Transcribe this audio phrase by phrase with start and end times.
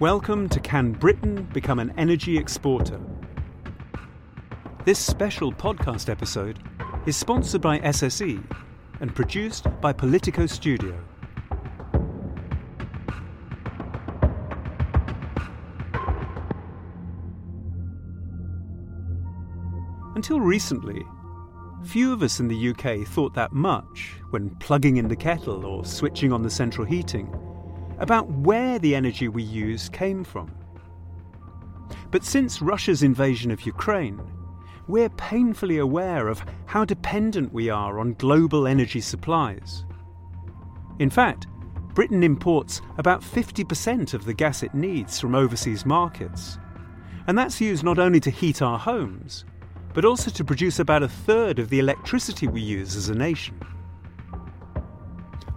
[0.00, 3.00] Welcome to Can Britain Become an Energy Exporter?
[4.84, 6.60] This special podcast episode
[7.06, 8.40] is sponsored by SSE
[9.00, 10.96] and produced by Politico Studio.
[20.14, 21.02] Until recently,
[21.84, 25.84] few of us in the UK thought that much when plugging in the kettle or
[25.84, 27.34] switching on the central heating
[27.98, 30.54] about where the energy we use came from.
[32.10, 34.20] But since Russia's invasion of Ukraine,
[34.86, 39.84] we're painfully aware of how dependent we are on global energy supplies.
[40.98, 41.46] In fact,
[41.94, 46.58] Britain imports about 50% of the gas it needs from overseas markets.
[47.26, 49.44] And that's used not only to heat our homes,
[49.92, 53.60] but also to produce about a third of the electricity we use as a nation.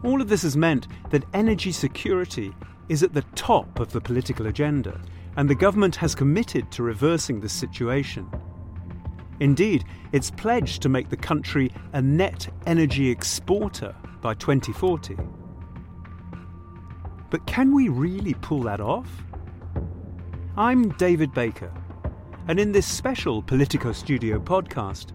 [0.04, 2.54] All of this has meant that energy security
[2.90, 5.00] is at the top of the political agenda,
[5.38, 8.28] and the government has committed to reversing this situation.
[9.40, 15.18] Indeed, it's pledged to make the country a net energy exporter by 2040.
[17.30, 19.10] But can we really pull that off?
[20.58, 21.72] I'm David Baker,
[22.48, 25.14] and in this special Politico Studio podcast,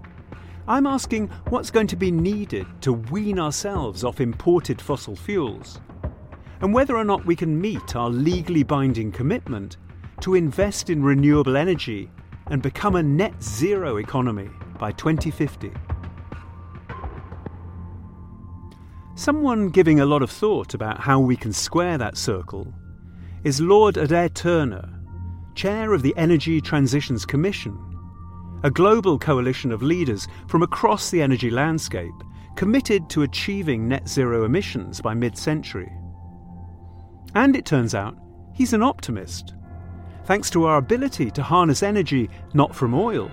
[0.69, 5.81] I'm asking what's going to be needed to wean ourselves off imported fossil fuels,
[6.61, 9.77] and whether or not we can meet our legally binding commitment
[10.23, 12.11] to invest in renewable energy
[12.49, 15.71] and become a net zero economy by 2050.
[19.15, 22.75] Someone giving a lot of thought about how we can square that circle
[23.45, 24.89] is Lord Adair Turner,
[25.55, 27.79] chair of the Energy Transitions Commission
[28.63, 32.15] a global coalition of leaders from across the energy landscape
[32.57, 35.93] committed to achieving net zero emissions by mid century.
[37.35, 38.17] And it turns out
[38.55, 39.55] he's an optimist,
[40.25, 43.31] thanks to our ability to harness energy not from oil,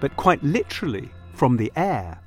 [0.00, 2.20] but quite literally from the air.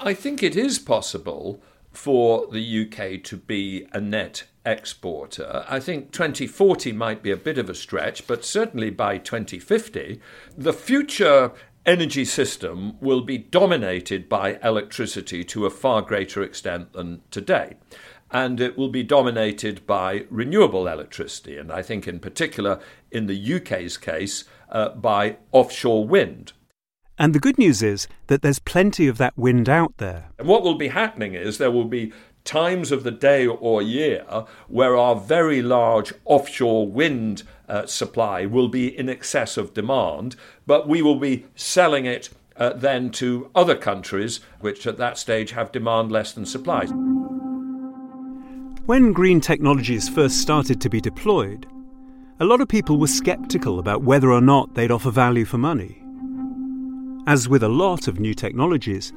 [0.00, 1.60] I think it is possible
[1.96, 5.64] for the UK to be a net exporter.
[5.68, 10.20] I think 2040 might be a bit of a stretch, but certainly by 2050,
[10.56, 11.52] the future
[11.86, 17.76] energy system will be dominated by electricity to a far greater extent than today.
[18.30, 22.80] And it will be dominated by renewable electricity, and I think in particular,
[23.12, 26.52] in the UK's case, uh, by offshore wind.
[27.18, 30.28] And the good news is that there's plenty of that wind out there.
[30.38, 32.12] And what will be happening is there will be
[32.44, 34.24] times of the day or year
[34.68, 40.88] where our very large offshore wind uh, supply will be in excess of demand, but
[40.88, 45.72] we will be selling it uh, then to other countries which at that stage have
[45.72, 46.86] demand less than supply.
[48.86, 51.66] When green technologies first started to be deployed,
[52.38, 56.05] a lot of people were skeptical about whether or not they'd offer value for money.
[57.26, 59.12] As with a lot of new technologies,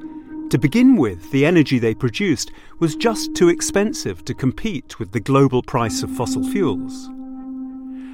[0.50, 2.50] to begin with, the energy they produced
[2.80, 7.08] was just too expensive to compete with the global price of fossil fuels.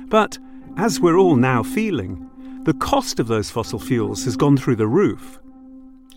[0.09, 0.39] But,
[0.77, 2.29] as we're all now feeling,
[2.65, 5.41] the cost of those fossil fuels has gone through the roof,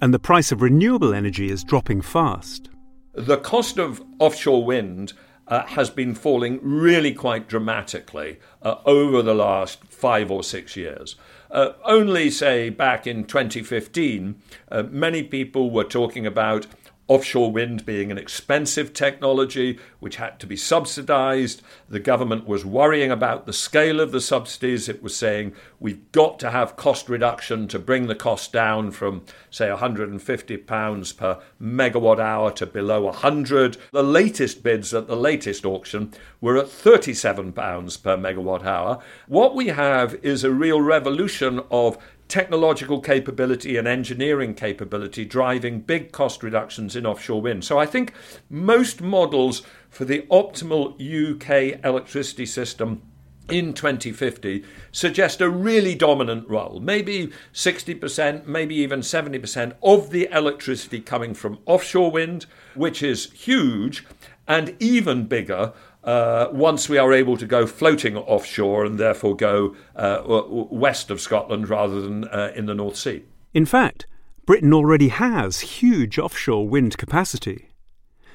[0.02, 2.70] and the price of renewable energy is dropping fast.
[3.14, 5.14] The cost of offshore wind
[5.50, 11.16] uh, has been falling really quite dramatically uh, over the last five or six years.
[11.52, 14.40] Uh, only, say, back in 2015,
[14.72, 16.68] uh, many people were talking about
[17.10, 21.62] offshore wind being an expensive technology which had to be subsidized.
[21.90, 24.88] The government was worrying about the scale of the subsidies.
[24.88, 29.24] It was saying we've got to have cost reduction to bring the cost down from,
[29.50, 33.78] say, £150 per megawatt hour to below 100.
[33.92, 39.00] The latest bids at the latest auction were at £37 per megawatt hour.
[39.28, 41.98] What we have is a real revolution of
[42.30, 47.66] technological capability and engineering capability driving big cost reductions in offshore wind.
[47.66, 48.14] So I think
[48.50, 53.02] most models for the optimal UK electricity system
[53.50, 61.02] in 2050 suggest a really dominant role, maybe 60%, maybe even 70% of the electricity
[61.02, 64.06] coming from offshore wind, which is huge,
[64.48, 65.74] and even bigger
[66.04, 71.20] uh, once we are able to go floating offshore and therefore go uh, west of
[71.20, 73.24] Scotland rather than uh, in the North Sea.
[73.54, 74.06] In fact,
[74.46, 77.70] Britain already has huge offshore wind capacity.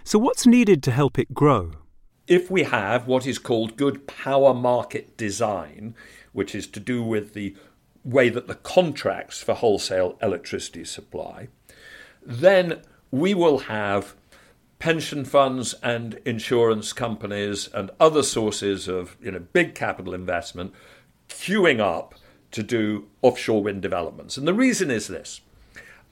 [0.05, 1.72] So, what's needed to help it grow?
[2.26, 5.94] If we have what is called good power market design,
[6.32, 7.56] which is to do with the
[8.05, 11.49] way that the contracts for wholesale electricity supply,
[12.22, 14.14] then we will have
[14.79, 20.73] pension funds and insurance companies and other sources of you know, big capital investment
[21.29, 22.15] queuing up
[22.50, 24.37] to do offshore wind developments.
[24.37, 25.41] And the reason is this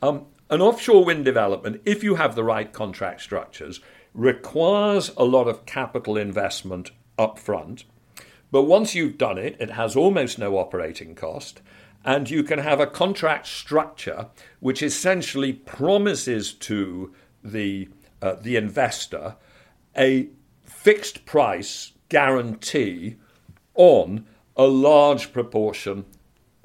[0.03, 3.81] um, an offshore wind development, if you have the right contract structures,
[4.13, 7.85] requires a lot of capital investment up front.
[8.51, 11.63] But once you've done it, it has almost no operating cost.
[12.05, 14.27] And you can have a contract structure
[14.61, 17.89] which essentially promises to the,
[18.23, 19.37] uh, the investor
[19.97, 20.29] a
[20.63, 23.17] fixed price guarantee
[23.75, 24.27] on
[24.57, 26.05] a large proportion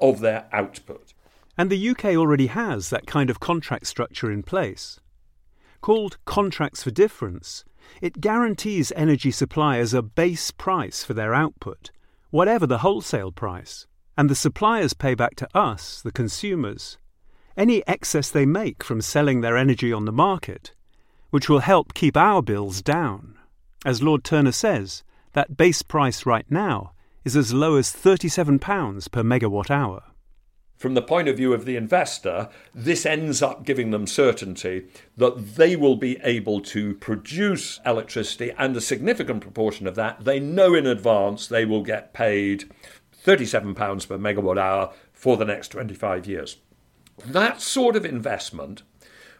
[0.00, 1.12] of their output.
[1.56, 5.00] And the UK already has that kind of contract structure in place.
[5.80, 7.64] Called Contracts for Difference,
[8.00, 11.90] it guarantees energy suppliers a base price for their output,
[12.30, 16.98] whatever the wholesale price, and the suppliers pay back to us, the consumers,
[17.56, 20.74] any excess they make from selling their energy on the market,
[21.30, 23.38] which will help keep our bills down.
[23.84, 25.02] As Lord Turner says,
[25.32, 26.92] that base price right now
[27.24, 30.02] is as low as £37 per megawatt hour.
[30.78, 34.86] From the point of view of the investor, this ends up giving them certainty
[35.16, 40.38] that they will be able to produce electricity, and a significant proportion of that they
[40.38, 42.70] know in advance they will get paid
[43.24, 43.74] £37
[44.08, 46.58] per megawatt hour for the next 25 years.
[47.26, 48.82] That sort of investment,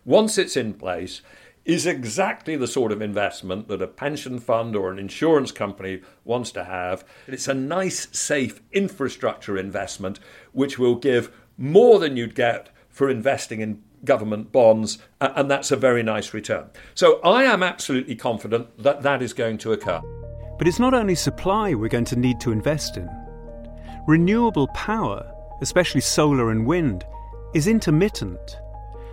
[0.05, 1.23] once it's in place,
[1.69, 6.51] is exactly the sort of investment that a pension fund or an insurance company wants
[6.51, 7.05] to have.
[7.27, 10.19] It's a nice, safe infrastructure investment
[10.53, 15.77] which will give more than you'd get for investing in government bonds, and that's a
[15.77, 16.71] very nice return.
[16.95, 20.01] So I am absolutely confident that that is going to occur.
[20.57, 23.11] But it's not only supply we're going to need to invest in.
[24.07, 25.31] Renewable power,
[25.61, 27.05] especially solar and wind,
[27.55, 28.57] is intermittent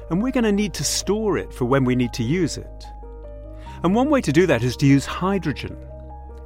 [0.10, 2.86] and we're going to need to store it for when we need to use it.
[3.84, 5.74] And one way to do that is to use hydrogen,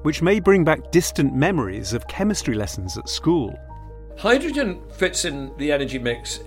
[0.03, 3.57] which may bring back distant memories of chemistry lessons at school.
[4.17, 6.41] Hydrogen fits in the energy mix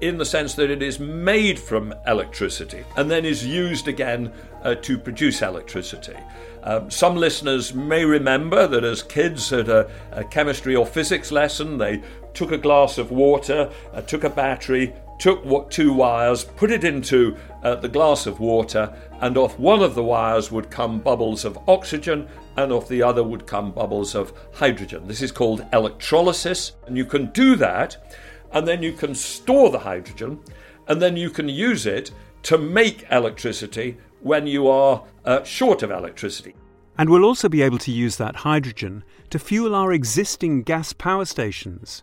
[0.00, 4.32] in the sense that it is made from electricity and then is used again
[4.62, 6.16] uh, to produce electricity.
[6.62, 11.78] Um, some listeners may remember that as kids at a, a, chemistry or physics lesson,
[11.78, 12.02] they
[12.32, 14.94] took a glass of water, uh, took a battery,
[15.24, 19.80] took what, two wires, put it into uh, the glass of water, and off one
[19.80, 22.28] of the wires would come bubbles of oxygen,
[22.58, 25.08] and off the other would come bubbles of hydrogen.
[25.08, 28.18] This is called electrolysis, and you can do that,
[28.52, 30.40] and then you can store the hydrogen,
[30.88, 32.10] and then you can use it
[32.42, 36.54] to make electricity when you are uh, short of electricity.
[36.98, 41.24] And we'll also be able to use that hydrogen to fuel our existing gas power
[41.24, 42.02] stations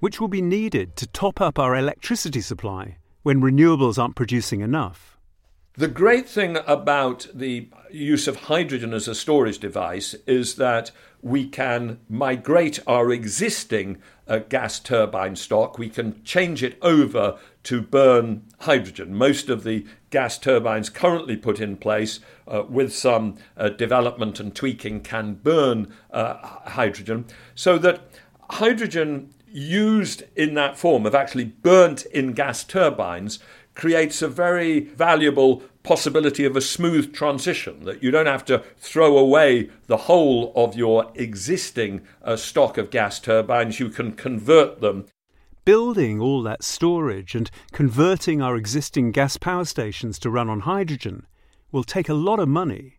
[0.00, 5.16] which will be needed to top up our electricity supply when renewables aren't producing enough.
[5.78, 10.90] The great thing about the use of hydrogen as a storage device is that
[11.20, 17.82] we can migrate our existing uh, gas turbine stock, we can change it over to
[17.82, 19.14] burn hydrogen.
[19.14, 24.54] Most of the gas turbines currently put in place, uh, with some uh, development and
[24.54, 26.34] tweaking, can burn uh,
[26.70, 28.00] hydrogen, so that
[28.50, 33.38] hydrogen used in that form, of actually burnt in gas turbines,
[33.74, 39.16] creates a very valuable possibility of a smooth transition, that you don't have to throw
[39.16, 45.06] away the whole of your existing uh, stock of gas turbines, you can convert them.
[45.64, 51.26] Building all that storage and converting our existing gas power stations to run on hydrogen
[51.70, 52.98] will take a lot of money.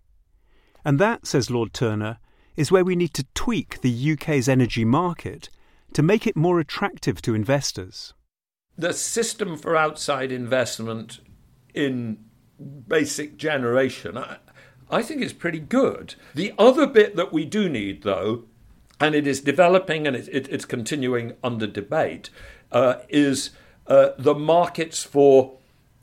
[0.86, 2.20] And that, says Lord Turner,
[2.56, 5.50] is where we need to tweak the UK's energy market
[5.98, 8.13] to make it more attractive to investors?
[8.77, 11.22] The system for outside investment
[11.74, 12.20] in
[12.88, 14.38] basic generation, I,
[14.92, 16.13] I think is pretty good.
[16.36, 18.44] The other bit that we do need, though,
[19.00, 22.30] and it is developing and it, it, it's continuing under debate,
[22.72, 23.50] uh, is
[23.88, 25.58] uh, the markets for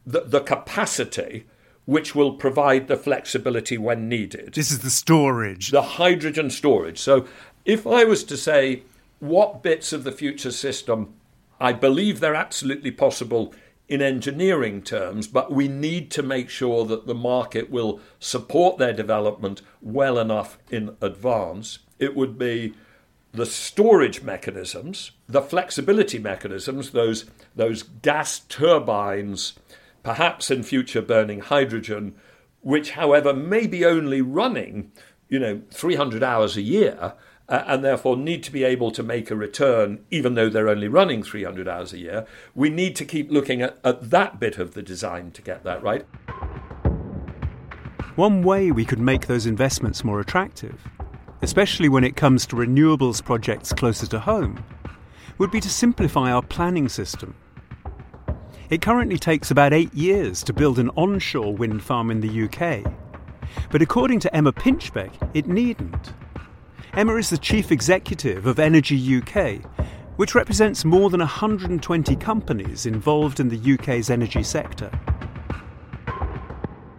[0.04, 1.46] the, the capacity
[1.84, 4.54] which will provide the flexibility when needed.
[4.54, 5.70] This is the storage.
[5.70, 6.98] The hydrogen storage.
[6.98, 7.28] So
[7.64, 8.82] if I was to say,
[9.25, 11.14] what bits of the future system
[11.61, 13.54] I believe they're absolutely possible
[13.88, 18.93] in engineering terms, but we need to make sure that the market will support their
[18.93, 21.81] development well enough in advance.
[21.99, 22.75] It would be
[23.33, 29.54] the storage mechanisms, the flexibility mechanisms, those, those gas turbines,
[30.02, 32.14] perhaps in future burning hydrogen,
[32.62, 34.93] which, however, may be only running,
[35.28, 37.14] you know, 300 hours a year
[37.48, 40.88] uh, and therefore need to be able to make a return, even though they're only
[40.88, 42.26] running 300 hours a year.
[42.54, 45.82] We need to keep looking at, at that bit of the design to get that
[45.82, 46.06] right.
[48.16, 50.80] One way we could make those investments more attractive,
[51.42, 54.64] especially when it comes to renewables projects closer to home,
[55.38, 57.34] would be to simplify our planning system.
[58.70, 62.90] It currently takes about eight years to build an onshore wind farm in the UK.
[63.70, 66.12] But according to Emma Pinchbeck, it needn't.
[66.96, 69.58] Emma is the chief executive of Energy UK,
[70.14, 74.92] which represents more than 120 companies involved in the UK's energy sector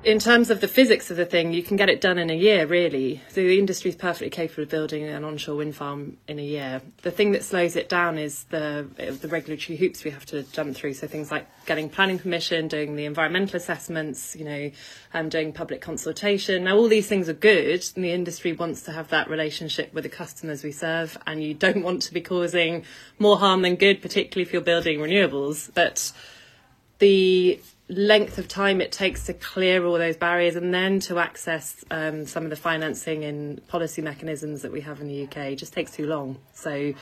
[0.06, 2.36] in terms of the physics of the thing, you can get it done in a
[2.36, 3.22] year, really.
[3.30, 6.84] So the industry is perfectly capable of building an onshore wind farm in a year.
[7.02, 8.88] The thing that slows it down is the
[9.20, 10.94] the regulatory hoops we have to jump through.
[10.94, 14.72] So things like getting planning permission, doing the environmental assessments, you know,
[15.16, 16.66] um, doing public consultation.
[16.66, 20.04] Now all these things are good, and the industry wants to have that relationship with
[20.04, 22.84] the customers we serve, and you don't want to be causing
[23.18, 25.72] more harm than good, particularly if you're building renewables.
[25.74, 26.12] But
[27.00, 31.86] the length of time it takes to clear all those barriers and then to access
[31.92, 35.74] um, some of the financing and policy mechanisms that we have in the UK just
[35.74, 36.38] takes too long.
[36.54, 36.94] So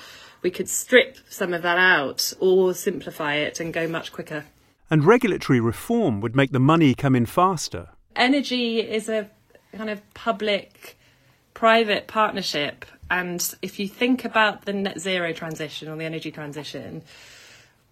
[0.42, 4.46] we could strip some of that out or simplify it and go much quicker.
[4.90, 7.90] And regulatory reform would make the money come in faster.
[8.16, 9.30] Energy is a
[9.74, 10.98] kind of public
[11.54, 12.86] private partnership.
[13.10, 17.04] And if you think about the net zero transition or the energy transition,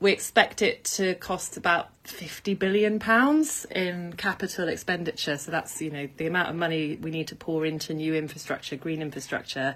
[0.02, 5.38] we expect it to cost about 50 billion pounds in capital expenditure.
[5.38, 8.76] So that's you know the amount of money we need to pour into new infrastructure
[8.76, 9.76] green infrastructure.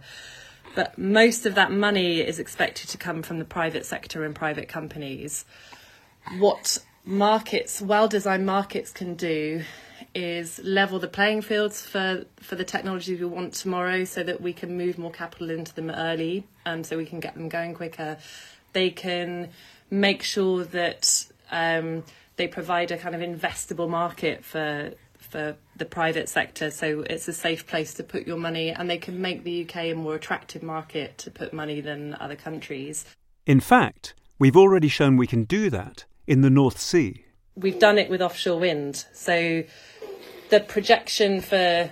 [0.73, 4.67] But most of that money is expected to come from the private sector and private
[4.67, 5.45] companies.
[6.39, 9.61] What markets well designed markets can do
[10.15, 14.53] is level the playing fields for for the technologies we want tomorrow so that we
[14.53, 18.17] can move more capital into them early and so we can get them going quicker
[18.75, 19.49] they can
[19.89, 22.03] make sure that um,
[22.35, 27.33] they provide a kind of investable market for for the private sector so it's a
[27.33, 30.61] safe place to put your money and they can make the UK a more attractive
[30.61, 33.05] market to put money than other countries.
[33.47, 37.25] In fact, we've already shown we can do that in the North Sea.
[37.55, 39.05] We've done it with offshore wind.
[39.13, 39.63] So
[40.51, 41.89] the projection for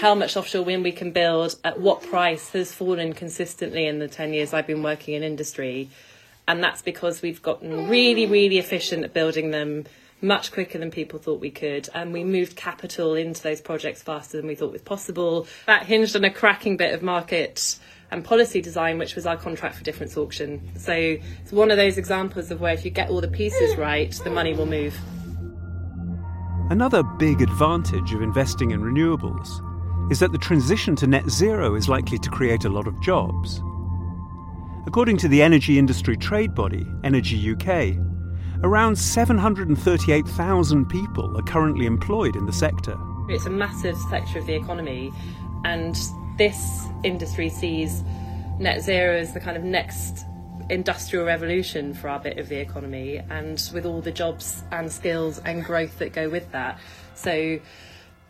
[0.00, 4.08] how much offshore wind we can build at what price has fallen consistently in the
[4.08, 5.90] 10 years I've been working in industry
[6.46, 9.84] and that's because we've gotten really, really efficient at building them
[10.20, 11.88] much quicker than people thought we could.
[11.94, 15.46] And we moved capital into those projects faster than we thought was possible.
[15.66, 17.78] That hinged on a cracking bit of market
[18.10, 20.62] and policy design, which was our contract for difference auction.
[20.76, 24.12] So it's one of those examples of where if you get all the pieces right,
[24.24, 24.96] the money will move.
[26.70, 29.60] Another big advantage of investing in renewables
[30.10, 33.60] is that the transition to net zero is likely to create a lot of jobs.
[34.86, 37.96] According to the energy industry trade body, Energy UK,
[38.62, 42.94] around 738,000 people are currently employed in the sector.
[43.28, 45.10] It's a massive sector of the economy,
[45.64, 45.96] and
[46.36, 48.02] this industry sees
[48.60, 50.26] net zero as the kind of next
[50.68, 55.38] industrial revolution for our bit of the economy, and with all the jobs and skills
[55.46, 56.78] and growth that go with that.
[57.14, 57.58] So,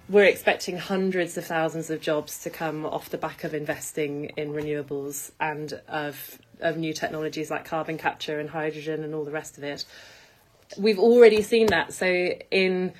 [0.09, 4.53] we're expecting hundreds of thousands of jobs to come off the back of investing in
[4.53, 9.59] renewables and of of new technologies like carbon capture and hydrogen and all the rest
[9.59, 9.85] of it.
[10.79, 11.93] We've already seen that.
[11.93, 12.95] So in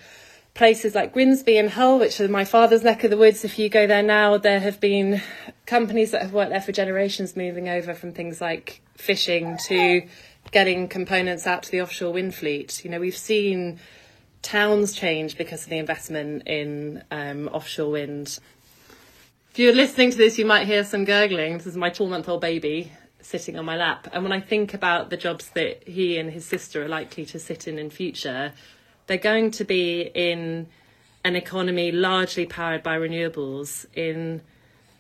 [0.55, 3.69] places like Grimsby and Hull, which are my father's neck of the woods, if you
[3.69, 5.21] go there now, there have been
[5.67, 10.03] companies that have worked there for generations moving over from things like fishing to
[10.53, 12.85] getting components out to the offshore wind fleet.
[12.85, 13.81] You know, we've seen
[14.43, 18.39] towns change because of the investment in um, offshore wind.
[19.51, 21.59] If you're listening to this, you might hear some gurgling.
[21.59, 22.93] This is my two month old baby
[23.25, 24.09] sitting on my lap.
[24.13, 27.39] And when I think about the jobs that he and his sister are likely to
[27.39, 28.53] sit in in future,
[29.07, 30.67] they're going to be in
[31.25, 34.43] an economy largely powered by renewables, in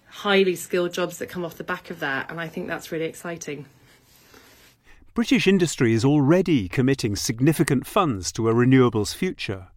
[0.09, 2.31] highly skilled jobs that come off the back of that.
[2.31, 3.67] And I think that's really exciting.
[5.13, 9.69] British industry is already committing significant funds to a renewables future.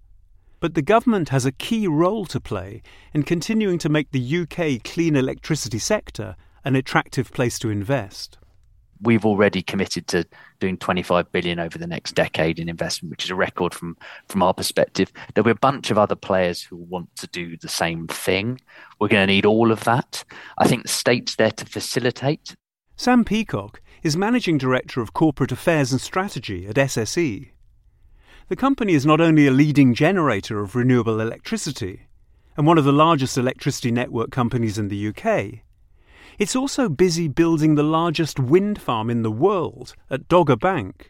[0.60, 2.82] But the government has a key role to play
[3.14, 6.36] in continuing to make the UK clean electricity sector
[6.68, 8.38] an attractive place to invest?
[9.02, 10.26] We've already committed to
[10.60, 13.96] doing 25 billion over the next decade in investment, which is a record from
[14.28, 15.12] from our perspective.
[15.34, 18.60] There'll be a bunch of other players who want to do the same thing.
[19.00, 20.26] We're going to need all of that.
[20.58, 22.56] I think the state's there to facilitate.
[22.98, 27.52] Sam Peacock is managing director of corporate affairs and strategy at SSE.
[28.50, 32.08] The company is not only a leading generator of renewable electricity
[32.58, 35.67] and one of the largest electricity network companies in the UK,
[36.38, 41.10] it's also busy building the largest wind farm in the world at Dogger Bank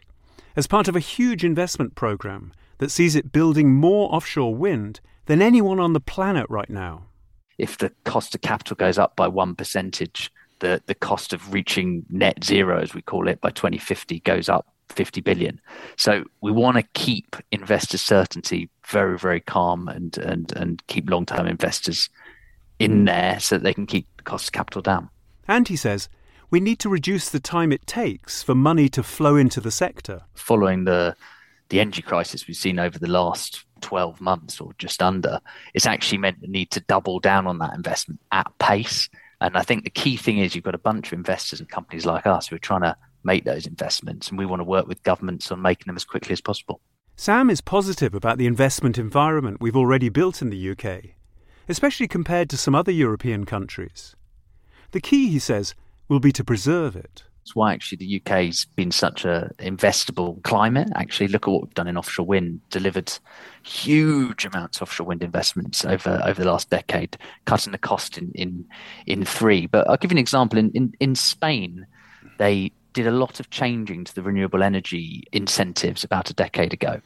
[0.56, 5.42] as part of a huge investment programme that sees it building more offshore wind than
[5.42, 7.04] anyone on the planet right now.
[7.58, 12.06] If the cost of capital goes up by one percentage, the, the cost of reaching
[12.08, 15.60] net zero, as we call it, by 2050 goes up 50 billion.
[15.96, 21.26] So we want to keep investor certainty very, very calm and, and, and keep long
[21.26, 22.08] term investors
[22.78, 23.04] in hmm.
[23.04, 25.10] there so that they can keep the cost of capital down.
[25.48, 26.08] And he says
[26.50, 30.22] we need to reduce the time it takes for money to flow into the sector.
[30.34, 31.16] Following the
[31.68, 35.38] the energy crisis we've seen over the last 12 months or just under,
[35.74, 39.10] it's actually meant the need to double down on that investment at pace.
[39.42, 42.06] And I think the key thing is you've got a bunch of investors and companies
[42.06, 45.02] like us who are trying to make those investments, and we want to work with
[45.02, 46.80] governments on making them as quickly as possible.
[47.16, 51.16] Sam is positive about the investment environment we've already built in the UK,
[51.68, 54.16] especially compared to some other European countries.
[54.92, 55.74] The key, he says,
[56.08, 57.24] will be to preserve it.
[57.48, 60.88] That's why actually the UK's been such a investable climate.
[60.94, 63.10] Actually, look at what we've done in offshore wind, delivered
[63.62, 67.16] huge amounts of offshore wind investments over, over the last decade,
[67.46, 68.66] cutting the cost in, in
[69.06, 69.66] in three.
[69.66, 70.58] But I'll give you an example.
[70.58, 71.86] In, in, in Spain,
[72.36, 77.00] they did a lot of changing to the renewable energy incentives about a decade ago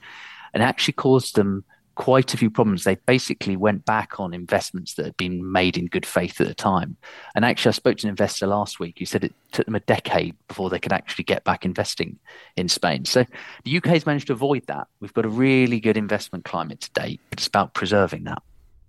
[0.55, 2.85] and actually caused them quite a few problems.
[2.85, 6.55] They basically went back on investments that had been made in good faith at the
[6.55, 6.97] time.
[7.35, 9.81] And actually, I spoke to an investor last week who said it took them a
[9.81, 12.19] decade before they could actually get back investing
[12.57, 13.05] in Spain.
[13.05, 13.25] So
[13.65, 14.89] the UK has managed to avoid that.
[15.01, 18.43] We've got a really good investment climate to date, but it's about preserving that.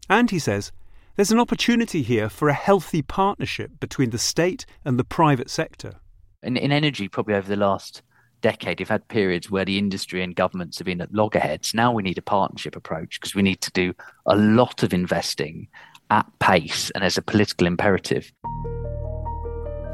[0.09, 0.71] And he says
[1.15, 5.95] there's an opportunity here for a healthy partnership between the state and the private sector.
[6.41, 8.01] In, in energy, probably over the last
[8.43, 11.73] decade, you've had periods where the industry and governments have been at loggerheads.
[11.73, 13.95] Now we need a partnership approach because we need to do
[14.27, 15.67] a lot of investing
[16.11, 18.31] at pace and as a political imperative.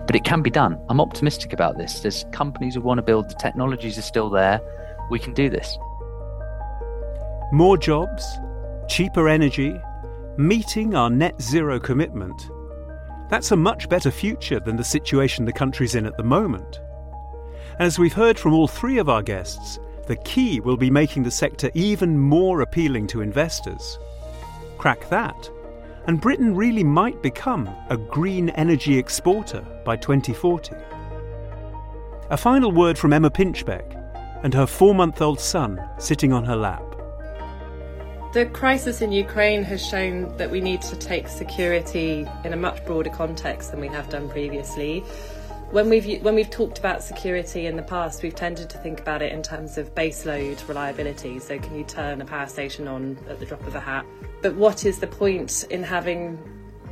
[0.08, 0.78] But it can be done.
[0.90, 2.02] I'm optimistic about this.
[2.02, 4.60] There's companies who want to build, the technologies are still there.
[5.10, 5.78] We can do this.
[7.52, 8.26] More jobs,
[8.90, 9.80] cheaper energy,
[10.38, 12.50] meeting our net zero commitment.
[13.30, 16.80] That's a much better future than the situation the country's in at the moment.
[17.80, 21.32] As we've heard from all three of our guests, the key will be making the
[21.32, 23.98] sector even more appealing to investors.
[24.78, 25.50] Crack that,
[26.06, 30.76] and Britain really might become a green energy exporter by 2040.
[32.30, 33.96] A final word from Emma Pinchbeck
[34.44, 36.84] and her four month old son sitting on her lap.
[38.34, 42.86] The crisis in Ukraine has shown that we need to take security in a much
[42.86, 45.06] broader context than we have done previously
[45.72, 49.22] when we've when we've talked about security in the past, we've tended to think about
[49.22, 51.38] it in terms of baseload reliability.
[51.40, 54.06] So, can you turn a power station on at the drop of a hat?
[54.42, 56.40] But what is the point in having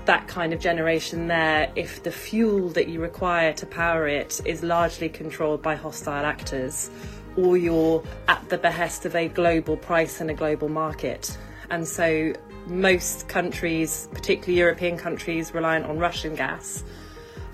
[0.06, 4.63] that kind of generation there if the fuel that you require to power it is
[4.63, 6.92] largely controlled by hostile actors,
[7.36, 11.36] or you're at the behest of a global price and a global market?
[11.72, 12.32] And so,
[12.68, 16.84] most countries, particularly European countries, reliant on Russian gas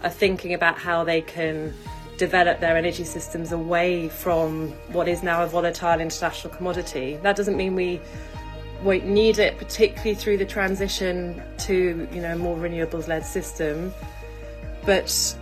[0.04, 1.74] are thinking about how they can
[2.18, 7.18] develop their energy systems away from what is now a volatile international commodity.
[7.24, 8.00] That doesn't mean we
[8.84, 13.94] won't need it, particularly through the transition to you know a more renewables-led system.
[14.86, 15.36] But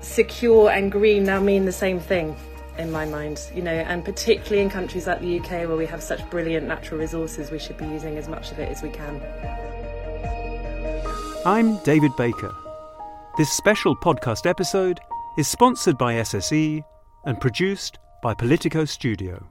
[0.00, 2.34] secure and green now mean the same thing
[2.78, 6.02] in my mind, you know, and particularly in countries like the UK where we have
[6.02, 9.20] such brilliant natural resources, we should be using as much of it as we can.
[11.44, 12.54] I'm David Baker.
[13.38, 14.98] This special podcast episode
[15.36, 16.82] is sponsored by SSE
[17.24, 19.46] and produced by Politico Studio.